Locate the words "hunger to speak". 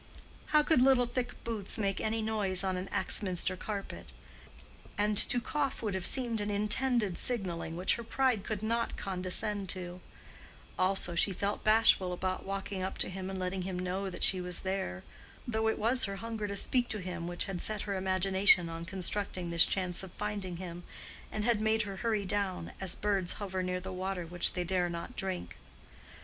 16.15-16.89